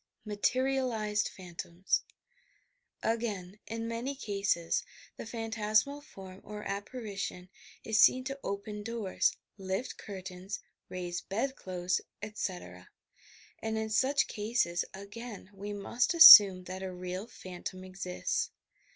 MATERIALIZED 0.25 1.29
PHANTOMS 1.29 2.01
Again, 3.03 3.59
in 3.67 3.87
many 3.87 4.15
cases, 4.15 4.83
the 5.15 5.27
phantasmal 5.27 6.01
form 6.01 6.41
or 6.43 6.63
appari 6.65 7.15
tion 7.15 7.49
is 7.83 8.01
seen 8.01 8.23
to 8.23 8.39
open 8.43 8.81
doors, 8.81 9.37
lift 9.59 9.99
curlains, 9.99 10.59
raise 10.89 11.21
bed 11.21 11.55
clothes, 11.55 12.01
etc., 12.23 12.89
and 13.59 13.77
in 13.77 13.91
such 13.91 14.25
cases, 14.25 14.83
again, 14.91 15.51
we 15.53 15.71
must 15.71 16.15
assume 16.15 16.63
that 16.63 16.81
a 16.81 16.91
real 16.91 17.27
phantom 17.27 17.83
exists. 17.83 18.49